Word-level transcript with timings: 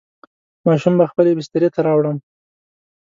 ماشوم 0.65 0.93
به 0.99 1.05
خپلې 1.11 1.31
بسترې 1.37 1.69
ته 1.73 1.79
راوړم. 1.87 2.17